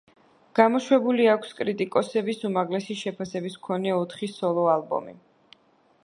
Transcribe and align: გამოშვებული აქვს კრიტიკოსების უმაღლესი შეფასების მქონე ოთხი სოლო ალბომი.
გამოშვებული 0.59 1.25
აქვს 1.33 1.51
კრიტიკოსების 1.57 2.41
უმაღლესი 2.49 2.97
შეფასების 3.01 3.57
მქონე 3.59 3.93
ოთხი 3.97 4.31
სოლო 4.39 4.65
ალბომი. 4.77 5.15